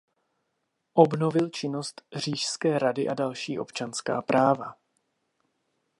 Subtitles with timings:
[0.93, 4.75] Obnovil činnost Říšské rady a další občanská práva.